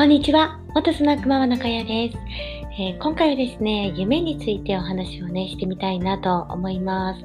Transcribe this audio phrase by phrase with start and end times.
[0.00, 0.58] こんにちは。
[0.74, 2.18] 元スナックママ中谷です、
[2.78, 7.20] えー、今回はですね、夢についてお話をね、してみたいなと思います。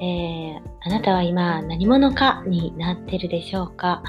[0.00, 4.04] えー、あなたは今何者かになってるでしょうか？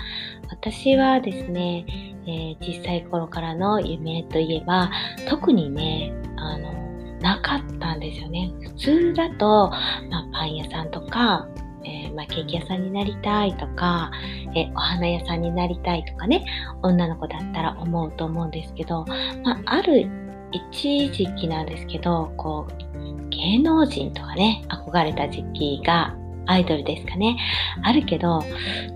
[0.52, 1.88] 私はですね、
[2.28, 4.92] えー、小さい頃からの夢といえば、
[5.28, 6.72] 特にね、あの、
[7.20, 8.54] なかったんですよね。
[8.62, 9.72] 普通だと、
[10.12, 11.48] まあ、パン屋さんとか、
[11.84, 14.12] えー、まあ、ケーキ屋さんになりたいとか、
[14.56, 16.46] えお花屋さんになりたいとかね、
[16.82, 19.06] 女の子だったら思うと思うんですけど、
[19.44, 20.10] まあ、ある
[20.52, 27.38] 一時期なんですけど、こう、芸能人とかね、憧れた時期がアイドルですかね、
[27.84, 28.44] あるけど、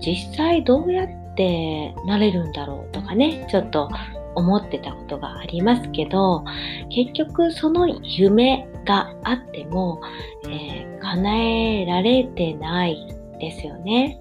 [0.00, 3.88] 実際どうやってなれるんだろうとかね、ちょっと
[4.34, 6.44] 思ってたことがありますけど、
[6.90, 10.00] 結局その夢があっても、
[10.48, 12.96] えー、叶えられてない
[13.40, 14.20] ですよね。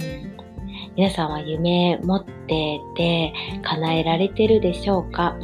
[0.00, 0.43] うん
[0.96, 5.36] 皆さんは夢持ってて叶えられてるでしょうか？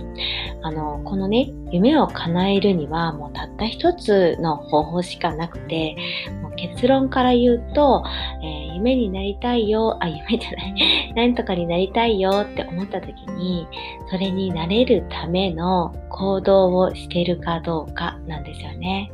[0.63, 5.97] あの、このね、夢を叶えるにはもうたった一つの方法しかなくて、
[6.43, 8.05] もう結論から言うと、
[8.43, 13.67] えー、夢になりたいよ、あ、夢じゃない、 何とかになりたいよって思った時に、
[14.11, 19.11] それになれるための行動をしてるかどうかなんですよね。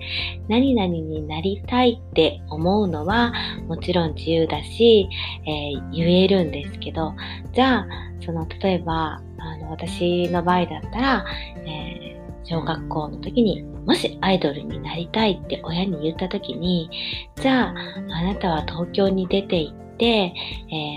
[0.48, 3.32] 何々になりたいって思うのは
[3.68, 5.08] もちろん自由だし、
[5.46, 7.12] えー、言えるんですけど、
[7.52, 7.86] じゃあ、
[8.24, 11.24] その、例えば、あの、私の場合だったら、
[11.66, 12.05] えー、
[12.48, 16.90] 小学校の時に、もしアイドルになりたいって親に言った時に、
[17.36, 17.74] じゃあ、
[18.10, 20.32] あなたは東京に出て行って、え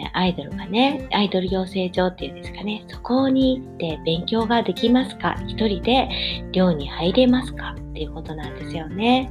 [0.08, 5.36] ー、アイドルがね、アイドル養成所っていうんですかね、そこに行って勉強ができますか？
[5.47, 6.09] 一人で
[6.52, 7.75] 寮に入れますか？
[7.77, 9.30] っていうことなんですよね。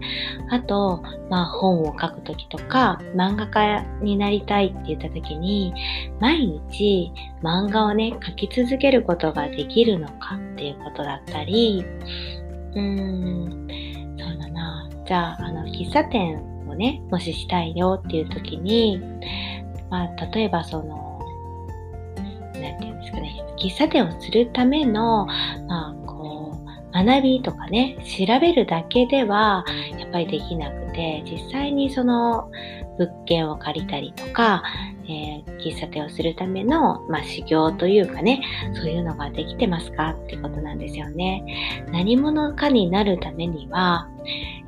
[0.50, 5.74] あと、まあ本を書くときとか、漫画家になりたいって言ったときに、
[6.18, 10.38] 毎日漫画をね、書き続けることができるのか？
[10.58, 11.84] っていうことだったり、
[12.74, 13.68] うーん、
[14.18, 14.90] そうだな。
[15.06, 16.36] じゃあ、あの、喫茶店
[16.68, 19.00] をね、もししたいよっていうときに、
[19.88, 21.20] まあ、例えばその、
[22.54, 25.26] なんていうんですかね、喫茶店をするための、
[25.68, 26.58] まあ、こ
[26.92, 29.64] う、学びとかね、調べるだけでは、
[29.96, 32.50] やっぱりできなくて、実際にその、
[32.98, 34.62] 物件を借りたりとか、
[35.04, 38.42] えー、喫茶店をするための、まあ、修行というかね、
[38.74, 41.44] そういうのができてますかってことなんですよね。
[41.90, 44.08] 何者かになるためには、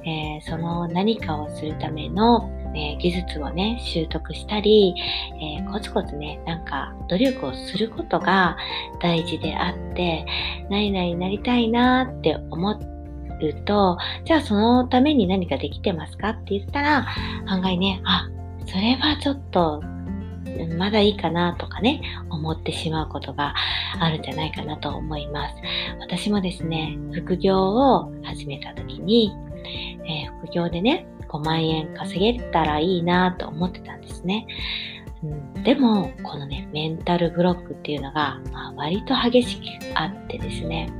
[0.04, 4.94] えー、その何かをするためのえー、技術をね、習得したり、
[5.40, 8.56] えー、コツコツね、なんか努力をすることが
[9.00, 10.24] 大事であって、
[10.70, 12.99] 何々になりたいなって思って
[13.48, 17.06] うと、じゃあそのために何かできてますかって言ったら、
[17.46, 18.28] 案外ね、あ、
[18.66, 19.82] それはちょっと
[20.76, 23.54] まだいいかなとかね、思ってしまうことが
[23.98, 25.54] あるんじゃないかなと思います。
[26.00, 29.32] 私もですね、副業を始めた時に、
[30.04, 34.46] えー、副業でね、5万円稼げたらいいなと思ってたんですね。
[35.22, 35.26] う
[35.58, 39.62] ん、でも、このね、メンタルブロックっていうのが、まあ、割と激しく
[39.94, 40.90] あってですね、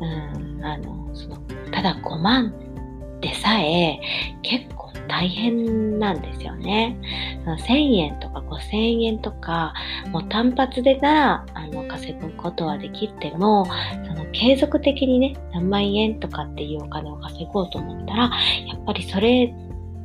[0.00, 1.36] うん、あの、その、
[1.72, 2.54] ただ5万
[3.20, 4.00] でさえ
[4.42, 6.96] 結構大変なんですよね。
[7.46, 9.74] 1000円とか5000円とか、
[10.10, 13.66] もう単発でなら、あの、稼ぐことはできても、
[14.06, 18.30] その継続的にね、何万円とかっていうお金を稼ごうと思ったら、や
[18.74, 19.54] っぱりそれ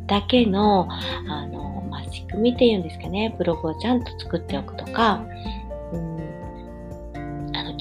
[0.07, 0.87] だけの、
[1.29, 5.23] あの、まあ、仕組みっていうんですかね、ブログをちゃんと作っておくとか、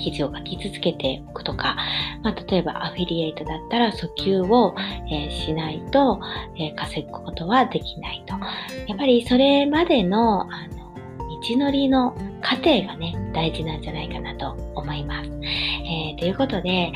[0.06, 1.76] 記事を書き続けておくとか、
[2.22, 4.76] まあ、例えばアフィリエイトだったら訴求を、
[5.10, 6.20] えー、しないと、
[6.56, 8.34] えー、稼ぐことはできないと。
[8.86, 10.94] やっぱりそれまでの、あの、
[11.42, 15.30] 道のりの過程がね、大事なんじゃないかなと思います。
[15.30, 16.92] えー、ということで、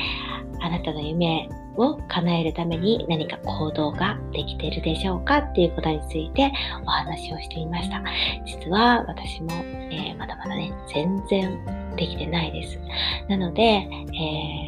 [0.61, 6.51] あなたの夢を叶えるために何か行動ができているでしょうかっていうことについて
[6.85, 8.03] お話をしていました。
[8.45, 9.51] 実は私も、
[9.91, 12.79] えー、まだまだね、全然できてないです。
[13.29, 13.87] なので、え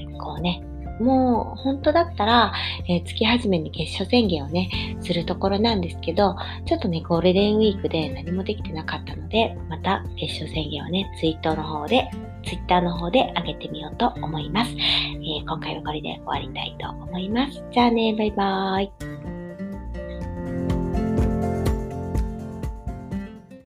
[0.08, 0.64] ー、こうね、
[1.00, 2.54] もう本当だったら、
[2.88, 4.70] えー、月初めに決勝宣言をね、
[5.02, 6.36] するところなんですけど、
[6.66, 12.10] ちょっとね、ゴールデンウィークで何もできてなかったので、また決勝宣言をね、ツイートの方で、
[12.46, 14.72] ツイッターの方で上げてみようと思います。
[14.72, 17.64] えー、今回はこれで終わりたいと思います。
[17.72, 19.13] じゃあね、バイバーイ。